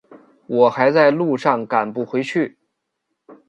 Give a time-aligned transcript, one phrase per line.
[0.47, 2.57] 我还在路上赶不回去